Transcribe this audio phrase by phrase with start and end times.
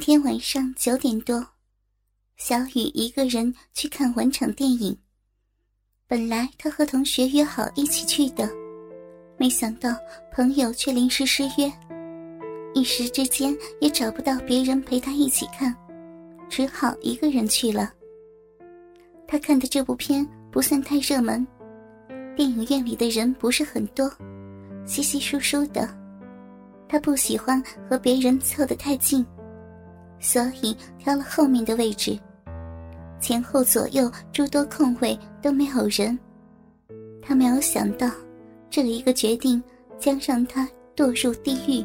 [0.00, 1.46] 天晚上九点多，
[2.38, 4.96] 小雨一个人去看完场电影。
[6.08, 8.50] 本来他和同学约好一起去的，
[9.36, 9.94] 没想到
[10.32, 11.70] 朋友却临时失约，
[12.74, 15.76] 一时之间也找不到别人陪他一起看，
[16.48, 17.92] 只好一个人去了。
[19.28, 21.46] 他看的这部片不算太热门，
[22.34, 24.10] 电影院里的人不是很多，
[24.86, 25.94] 稀稀疏疏的。
[26.88, 29.24] 他不喜欢和别人凑得太近。
[30.20, 32.16] 所以挑了后面的位置，
[33.20, 36.16] 前后左右诸多空位都没有人。
[37.22, 38.10] 他没有想到，
[38.68, 39.62] 这一个决定
[39.98, 41.84] 将让他堕入地狱。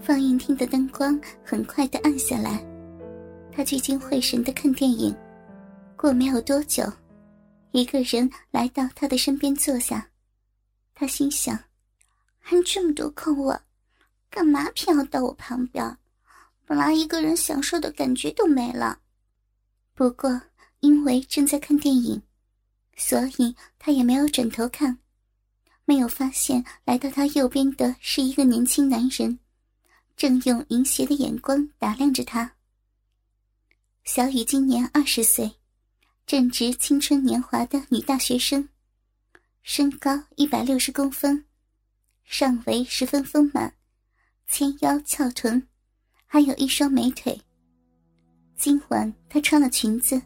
[0.00, 2.64] 放映厅的灯光很快的暗下来，
[3.50, 5.14] 他聚精会神的看电影。
[5.96, 6.84] 过没有多久，
[7.72, 10.06] 一个人来到他的身边坐下。
[10.94, 11.58] 他心想：
[12.38, 13.56] 还这么多空位，
[14.30, 15.96] 干嘛偏要到我旁边？
[16.66, 18.98] 本来一个人享受的感觉都没了，
[19.94, 20.42] 不过
[20.80, 22.20] 因为正在看电影，
[22.96, 24.98] 所以他也没有转头看，
[25.84, 29.38] 没有发现来到他右边的是一个年轻男人，
[30.16, 32.56] 正用淫邪的眼光打量着他。
[34.02, 35.54] 小雨今年二十岁，
[36.26, 38.68] 正值青春年华的女大学生，
[39.62, 41.44] 身高一百六十公分，
[42.24, 43.72] 上围十分丰满，
[44.48, 45.68] 纤腰翘臀。
[46.36, 47.34] 还有一双美腿。
[48.56, 50.20] 今晚她穿了裙子，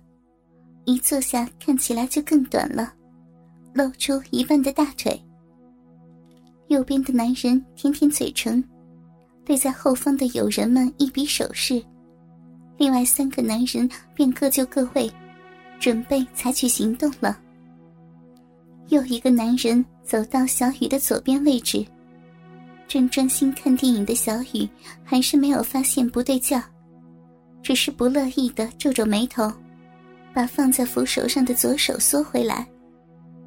[0.84, 2.92] 一坐下看起来就更短了，
[3.72, 5.22] 露出一半的大腿。
[6.66, 8.60] 右边的男人舔舔嘴唇，
[9.44, 11.80] 对在后方的友人们一比手势，
[12.76, 15.08] 另外三个男人便各就各位，
[15.78, 17.38] 准备采取行动了。
[18.88, 21.86] 又一个男人走到小雨的左边位置。
[22.90, 24.68] 正专心看电影的小雨
[25.04, 26.60] 还是没有发现不对劲，
[27.62, 29.48] 只是不乐意的皱皱眉头，
[30.34, 32.66] 把放在扶手上的左手缩回来，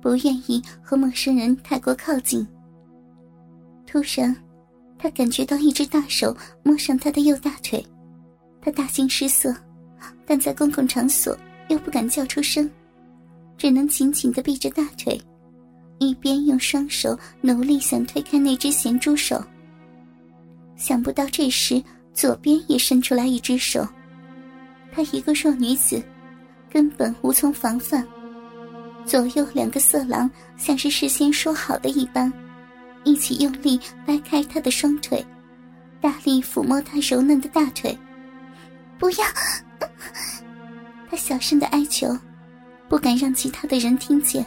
[0.01, 2.47] 不愿意和陌生人太过靠近。
[3.85, 4.33] 突然，
[4.97, 7.85] 他感觉到一只大手摸上他的右大腿，
[8.61, 9.53] 他大惊失色，
[10.25, 12.71] 但在公共场所又不敢叫出声，
[13.57, 15.19] 只能紧紧的闭着大腿。
[16.03, 19.43] 一边用双手努力想推开那只咸猪手，
[20.75, 21.81] 想不到这时
[22.13, 23.87] 左边也伸出来一只手，
[24.91, 26.03] 她一个弱女子，
[26.69, 28.05] 根本无从防范。
[29.05, 32.31] 左右两个色狼像是事先说好的一般，
[33.03, 35.25] 一起用力掰开她的双腿，
[35.99, 37.97] 大力抚摸她柔嫩的大腿。
[38.97, 39.25] 不要！
[41.09, 42.17] 她小声的哀求，
[42.87, 44.45] 不敢让其他的人听见。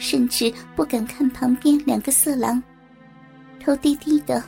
[0.00, 2.60] 甚至不敢看旁边两个色狼，
[3.62, 4.42] 头低低的，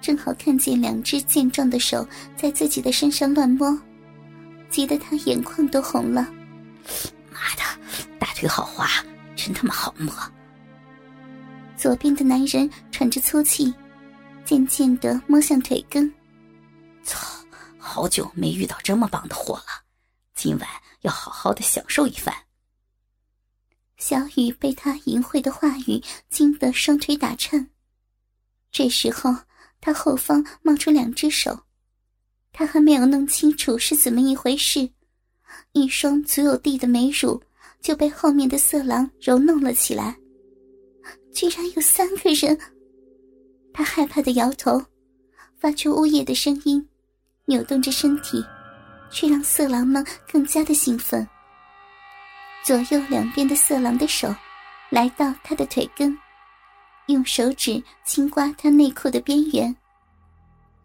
[0.00, 3.78] 正好看见两只健壮的手在自己的身上乱摸，
[4.70, 6.22] 急得他眼眶都红了。
[7.30, 7.62] 妈的，
[8.18, 8.88] 大腿好滑，
[9.36, 10.10] 真他妈好摸！
[11.76, 13.72] 左边的男人喘着粗气，
[14.46, 16.10] 渐渐的摸向腿根。
[17.02, 17.26] 操，
[17.76, 19.84] 好久没遇到这么棒的货了，
[20.34, 20.68] 今晚
[21.02, 22.34] 要好好的享受一番。
[23.98, 26.00] 小雨被他淫秽的话语
[26.30, 27.68] 惊得双腿打颤。
[28.70, 29.34] 这时候，
[29.80, 31.58] 他后方冒出两只手，
[32.52, 34.88] 他还没有弄清楚是怎么一回事，
[35.72, 37.42] 一双足有地的美乳
[37.80, 40.16] 就被后面的色狼揉弄了起来。
[41.32, 42.58] 居然有三个人！
[43.72, 44.82] 他害怕的摇头，
[45.56, 46.86] 发出呜咽的声音，
[47.46, 48.44] 扭动着身体，
[49.10, 51.26] 却让色狼们更加的兴奋。
[52.68, 54.28] 左右两边的色狼的手，
[54.90, 56.14] 来到他的腿根，
[57.06, 59.74] 用手指轻刮他内裤的边缘。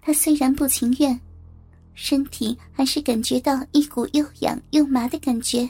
[0.01, 1.19] 他虽然不情愿，
[1.93, 5.69] 身体还是感觉到一股又痒又麻的感觉。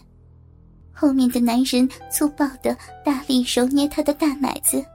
[0.93, 4.85] 后面的男人粗暴的大力揉捏他的大奶子，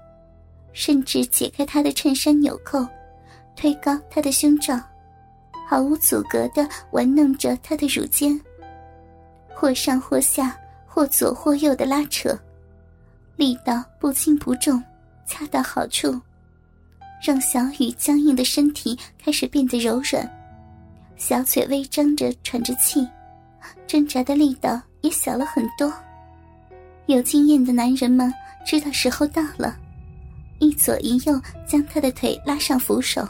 [0.73, 2.87] 甚至解开他的衬衫纽扣，
[3.57, 4.81] 推高他的胸罩，
[5.69, 8.41] 毫无阻隔的玩弄着他的乳尖，
[9.53, 10.57] 或上或下。
[10.99, 12.37] 或左或右的拉扯，
[13.37, 14.83] 力道不轻不重，
[15.29, 16.21] 恰到好处，
[17.23, 20.29] 让小雨僵硬的身体开始变得柔软，
[21.17, 23.07] 小嘴微张着喘着气，
[23.87, 25.95] 挣扎的力道也小了很多。
[27.07, 28.35] 有经验的男人们
[28.67, 29.77] 知道时候到了，
[30.59, 33.25] 一左一右将他的腿拉上扶手，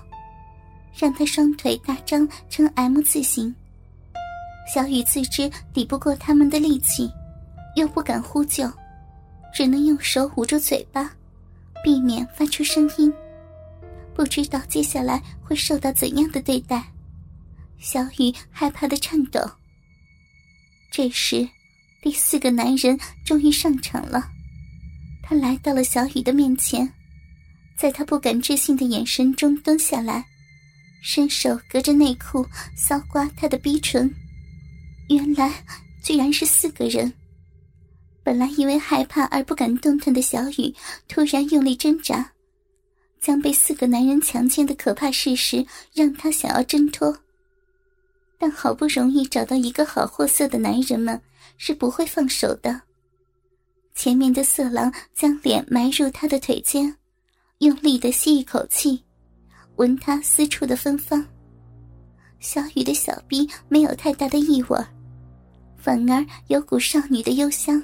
[0.99, 3.55] 让他双腿大张成 M 字形。
[4.75, 7.13] 小雨自知抵不过他们的力气。
[7.79, 8.71] 又不敢呼救，
[9.55, 11.13] 只能用手捂住嘴巴，
[11.83, 13.13] 避免发出声音。
[14.15, 16.85] 不知道接下来会受到怎样的对待，
[17.79, 19.41] 小雨害怕的颤抖。
[20.91, 21.49] 这时，
[22.03, 24.29] 第四个男人终于上场了。
[25.23, 26.93] 他来到了小雨的面前，
[27.77, 30.25] 在他不敢置信的眼神中蹲下来，
[31.01, 32.45] 伸手隔着内裤
[32.77, 34.13] 搔刮他的逼唇。
[35.09, 35.63] 原来，
[36.03, 37.13] 居然是四个人。
[38.29, 40.75] 本来因为害怕而不敢动弹的小雨，
[41.09, 42.31] 突然用力挣扎，
[43.19, 45.65] 将被四个男人强奸的可怕事实
[45.95, 47.17] 让他想要挣脱。
[48.37, 51.19] 但好不容易找到一个好货色的男人们
[51.57, 52.83] 是不会放手的。
[53.95, 56.95] 前面的色狼将脸埋入他的腿间，
[57.61, 59.03] 用力的吸一口气，
[59.77, 61.25] 闻他私处的芬芳。
[62.41, 64.79] 小雨的小臂没有太大的异味，
[65.79, 67.83] 反而有股少女的幽香。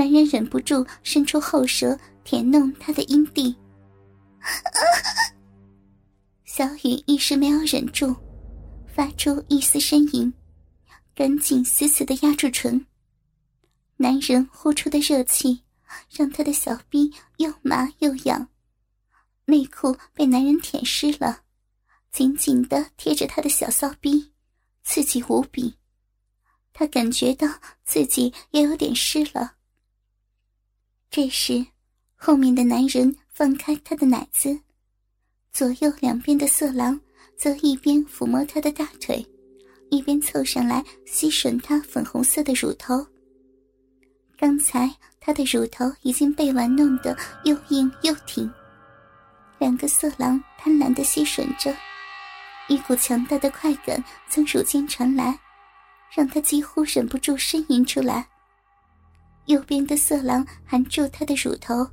[0.00, 3.54] 男人忍不住伸出后舌舔弄她的阴蒂，
[6.46, 8.16] 小雨一时没有忍住，
[8.86, 10.32] 发出一丝呻吟，
[11.14, 12.86] 赶紧死死的压住唇。
[13.98, 15.60] 男人呼出的热气
[16.08, 18.48] 让他的小臂又麻又痒，
[19.44, 21.42] 内裤被男人舔湿了，
[22.10, 24.32] 紧紧的贴着他的小骚逼，
[24.82, 25.74] 刺激无比。
[26.72, 27.46] 他感觉到
[27.84, 29.56] 自己也有点湿了。
[31.10, 31.66] 这时，
[32.14, 34.56] 后面的男人放开他的奶子，
[35.52, 37.00] 左右两边的色狼
[37.36, 39.26] 则一边抚摸他的大腿，
[39.90, 43.04] 一边凑上来吸吮他粉红色的乳头。
[44.38, 48.48] 刚才他的乳头已经被玩弄得又硬又挺，
[49.58, 51.76] 两个色狼贪婪的吸吮着，
[52.68, 55.36] 一股强大的快感从乳尖传来，
[56.14, 58.28] 让他几乎忍不住呻吟出来。
[59.46, 61.86] 右边的色狼含住他的乳头，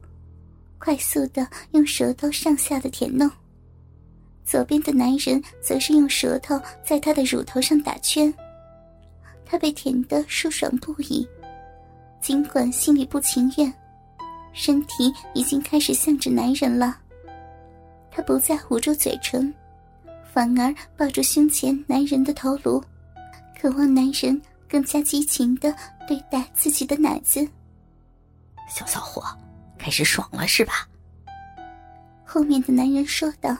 [0.77, 3.27] 快速的用舌头上下的舔弄；
[4.45, 8.33] 左边的男人则是用舌头在他的乳头上打圈。
[9.45, 11.27] 他被舔得舒爽不已，
[12.21, 13.73] 尽管心里不情愿，
[14.53, 16.97] 身体已经开始向着男人了。
[18.11, 19.53] 他不再捂住嘴唇，
[20.33, 22.83] 反而抱住胸前男人的头颅，
[23.59, 24.39] 渴望男人。
[24.69, 25.73] 更加激情的
[26.07, 27.45] 对待自己的奶子，
[28.69, 29.23] 小骚货，
[29.77, 30.87] 开始爽了是吧？
[32.25, 33.55] 后面的男人说道。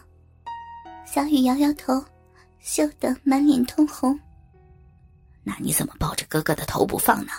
[1.05, 2.03] 小雨摇摇头，
[2.59, 4.19] 羞得满脸通红。
[5.44, 7.31] 那你怎么抱着哥哥的头不放呢？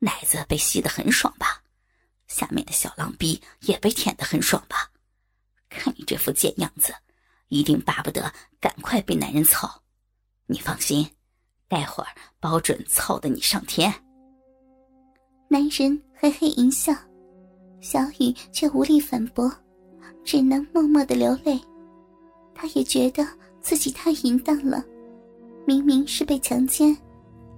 [0.00, 1.62] 奶子被吸得很爽吧？
[2.26, 4.90] 下面的小狼逼也被舔得很爽吧？
[5.68, 6.92] 看你这副贱样子，
[7.48, 9.82] 一定巴不得赶快被男人操。
[10.46, 11.08] 你放心。
[11.68, 13.92] 待会儿保准操的你上天。
[15.50, 16.92] 男人嘿嘿一笑，
[17.80, 19.50] 小雨却无力反驳，
[20.22, 21.58] 只能默默的流泪。
[22.54, 23.26] 他也觉得
[23.62, 24.84] 自己太淫荡了，
[25.66, 26.96] 明明是被强奸，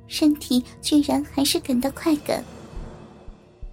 [0.07, 2.45] 身体居然还是感到快感。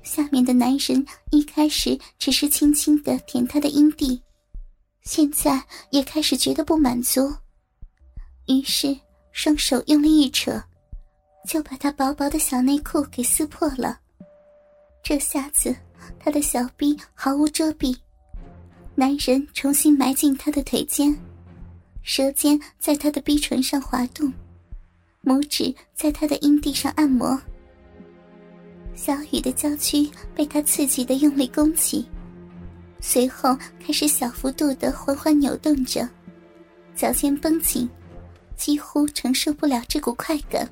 [0.02, 4.20] 下面的男人一开始只是轻轻的舔她的阴蒂，
[5.04, 7.32] 现在也开始觉得不满足，
[8.48, 8.98] 于是。
[9.34, 10.60] 双手用力一扯，
[11.48, 14.00] 就把他薄薄的小内裤给撕破了。
[15.08, 15.74] 这下子，
[16.20, 17.98] 他的小臂毫无遮蔽。
[18.94, 21.18] 男人重新埋进他的腿间，
[22.04, 24.34] 舌尖在他的逼唇上滑动，
[25.24, 27.42] 拇指在他的阴蒂上按摩。
[28.96, 32.06] 小雨的娇躯被他刺激的用力弓起，
[33.00, 36.06] 随后开始小幅度的缓缓扭动着，
[36.98, 37.90] 脚尖绷紧。
[38.58, 40.68] 几乎承受不了这股快感，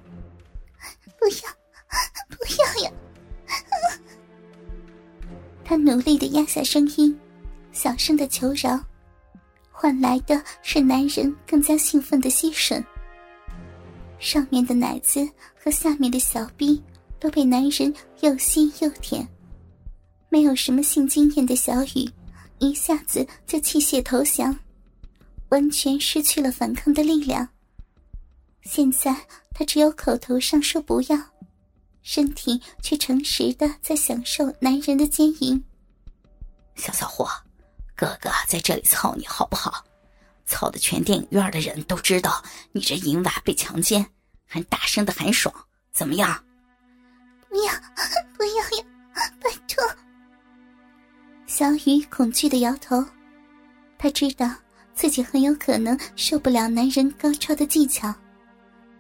[1.18, 1.50] 不要，
[2.27, 2.92] 不要呀！
[5.75, 7.13] 他努力的压下声音，
[7.74, 8.82] 小声的求饶，
[9.70, 12.82] 换来的是男人更加兴奋的吸吮。
[14.17, 16.82] 上面的奶子和下面的小臂
[17.20, 19.27] 都被男人又吸又舔，
[20.29, 22.10] 没有什么性经验的小雨
[22.60, 24.58] 一下子就弃械投降，
[25.50, 27.46] 完全失去了反抗的力量。
[28.62, 29.13] 现在
[29.53, 31.20] 他只有口头上说不要，
[32.06, 35.62] 身体却诚实的在享受男人的奸淫。
[36.76, 37.28] 小骚货，
[37.96, 39.84] 哥哥在这里操你好不好？
[40.46, 44.06] 操的全电影院的人都知道你这淫娃被强奸，
[44.46, 45.52] 还大声的喊爽，
[45.92, 46.42] 怎么样？
[47.50, 47.74] 不要，
[48.38, 49.32] 不要呀！
[49.42, 49.84] 拜托。
[51.48, 53.04] 小雨恐惧的摇头，
[53.98, 54.48] 他知道
[54.94, 58.14] 自己很有可能受不了男人高超的技巧。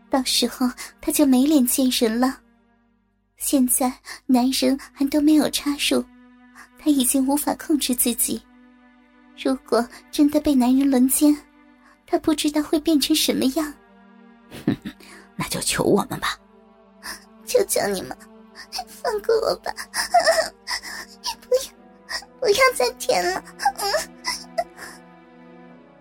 [0.09, 0.67] 到时候
[0.99, 2.39] 他就没脸见人了。
[3.37, 3.91] 现在
[4.25, 6.03] 男人还都没有插入，
[6.79, 8.41] 他已经无法控制自己。
[9.37, 11.35] 如果真的被男人轮奸，
[12.07, 13.73] 他不知道会变成什么样。
[15.35, 16.39] 那就求我们吧，
[17.45, 18.17] 求求你们，
[18.87, 19.73] 放过我吧！
[21.41, 21.71] 不要，
[22.39, 23.43] 不要再舔了！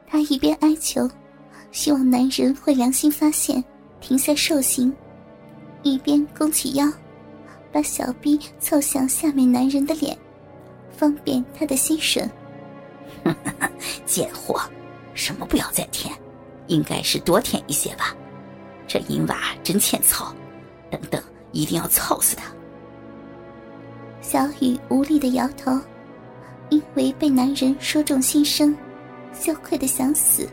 [0.07, 1.11] 他一边哀求，
[1.73, 3.63] 希望男人会良心发现，
[4.01, 4.95] 停下受刑，
[5.83, 6.89] 一边弓起腰，
[7.75, 10.17] 把小臂凑向下面男人的脸，
[10.97, 12.25] 方便他的吸吮。
[14.07, 14.61] 贱货，
[15.13, 16.15] 什么不要再舔，
[16.69, 18.15] 应该是多舔一些吧。
[18.87, 20.33] 这淫娃真欠操，
[20.89, 22.45] 等等，一定要操死他。
[24.23, 25.77] 小雨无力的摇头，
[26.69, 28.73] 因为被男人说中心声，
[29.33, 30.49] 羞愧的想死。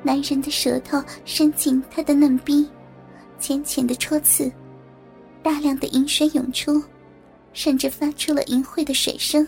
[0.00, 2.68] 男人的舌头伸进她的嫩逼，
[3.40, 4.50] 浅浅的戳刺，
[5.42, 6.82] 大量的淫水涌出，
[7.52, 9.46] 甚至发出了淫秽的水声。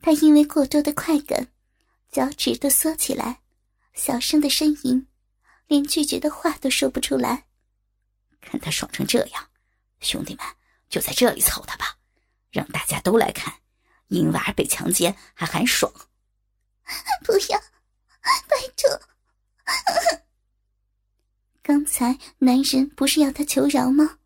[0.00, 1.48] 他因为过多的快感，
[2.12, 3.40] 脚趾都缩起来，
[3.92, 5.08] 小声的呻吟，
[5.66, 7.46] 连拒绝的话都说不出来。
[8.40, 9.48] 看他爽成这样，
[10.00, 10.44] 兄弟们
[10.88, 11.96] 就在这里操他吧，
[12.50, 13.54] 让大家都来看，
[14.08, 15.92] 淫娃被强奸还很爽。
[17.24, 17.58] 不要，
[18.48, 19.00] 拜托！
[21.62, 24.18] 刚才男人不是要他求饶吗？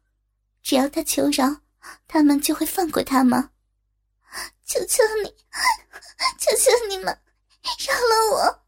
[0.63, 1.63] 只要他求饶，
[2.07, 3.53] 他们就会放过他吗？
[4.67, 5.35] 求求你，
[6.39, 7.07] 求求你们，
[7.63, 8.63] 饶了我！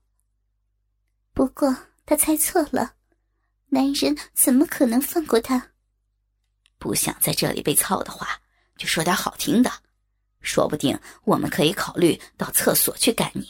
[1.34, 2.94] 不过他猜错了，
[3.66, 5.71] 男人怎么可能放过他？
[6.82, 8.26] 不想在这里被操的话，
[8.76, 9.70] 就说点好听的，
[10.40, 13.46] 说不定我们可以考虑到厕所去干你。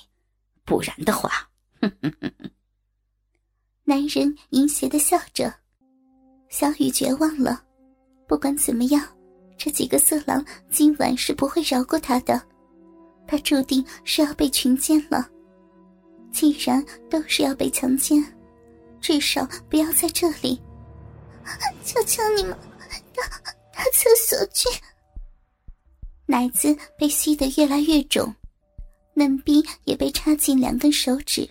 [0.67, 1.49] 不然的话，
[1.81, 2.51] 哼哼哼哼。
[3.85, 5.51] 男人淫邪的笑着，
[6.51, 7.65] 小雨绝望了。
[8.29, 9.03] 不管怎么样。
[9.57, 12.43] 这几个色狼今晚是不会饶过他的，
[13.29, 15.27] 他注定是要被群奸了。
[16.33, 18.23] 既然都是要被强奸，
[19.01, 20.61] 至少不要在这里。
[21.85, 22.57] 求求你们，
[23.23, 23.53] 到
[23.85, 24.69] 到厕所去。
[26.27, 28.35] 奶子被吸得越来越肿，
[29.15, 31.49] 嫩逼也被插进两根手指，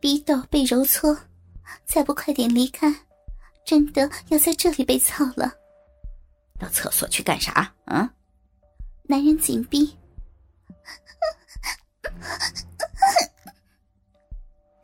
[0.00, 1.16] 逼豆被揉搓，
[1.84, 2.94] 再不快点离开，
[3.64, 5.52] 真的要在这里被操了。
[6.58, 7.74] 到厕所去干啥？
[7.84, 8.10] 啊！
[9.02, 9.94] 男人紧逼，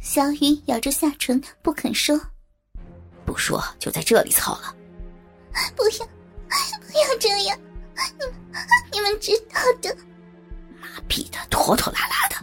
[0.00, 2.20] 小雨咬着下唇不肯说，
[3.24, 4.74] 不说就在这里操了。
[5.76, 6.06] 不要，
[6.86, 7.58] 不要这样！
[8.18, 8.34] 你们，
[8.92, 9.96] 你们知道的。
[10.80, 12.36] 妈逼的，拖拖拉拉的，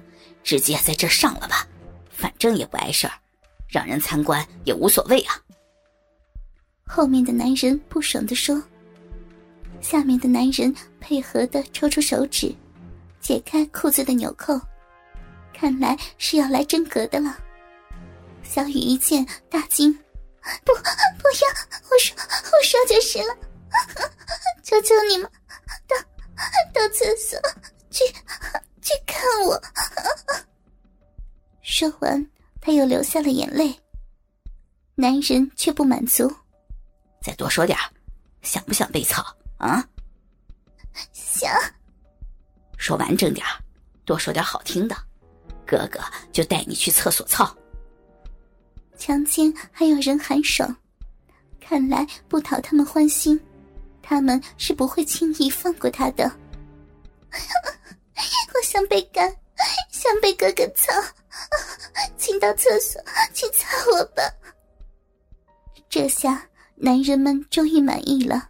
[0.43, 1.67] 直接在这上了吧，
[2.09, 3.13] 反正也不碍事儿，
[3.67, 5.39] 让人参观也无所谓啊。
[6.85, 8.61] 后面的男人不爽的说。
[9.81, 12.53] 下面的男人配合的抽出手指，
[13.19, 14.59] 解开裤子的纽扣，
[15.53, 17.37] 看来是要来真格的了。
[18.41, 19.93] 小雨一见大惊
[20.65, 20.71] ：“不，
[33.15, 33.73] 下了眼泪。
[34.95, 36.29] 男人却不满足
[37.23, 37.77] ：“再多说点
[38.41, 39.25] 想不想被操？”
[39.57, 39.81] 啊，
[41.13, 41.49] 想
[42.77, 43.45] 说完整点
[44.03, 44.97] 多说点好听的，
[45.65, 46.01] 哥哥
[46.33, 47.55] 就带你去厕所操。
[48.97, 50.75] 强奸还有人喊爽，
[51.61, 53.39] 看来不讨他们欢心，
[54.03, 56.29] 他们是不会轻易放过他的。
[57.31, 59.33] 我想被干，
[59.89, 60.91] 想被哥哥操，
[61.35, 63.01] 啊请到厕所
[63.33, 64.23] 去擦我吧。
[65.89, 68.49] 这下男人们终于满意了。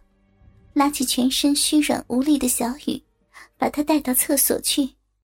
[0.72, 3.02] 拉起全身虚软无力的小雨，
[3.56, 4.95] 把他带到厕所去。